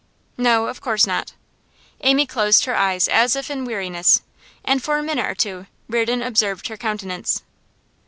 'No, 0.35 0.65
of 0.65 0.81
course 0.81 1.05
not.' 1.05 1.33
Amy 1.99 2.25
closed 2.25 2.65
her 2.65 2.75
eyes, 2.75 3.07
as 3.07 3.35
if 3.35 3.51
in 3.51 3.65
weariness, 3.65 4.23
and 4.65 4.81
for 4.83 4.97
a 4.97 5.03
minute 5.03 5.27
or 5.27 5.35
two 5.35 5.67
Reardon 5.87 6.23
observed 6.23 6.69
her 6.69 6.75
countenance. 6.77 7.43